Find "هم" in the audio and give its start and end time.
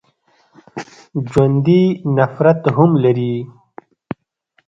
2.75-2.91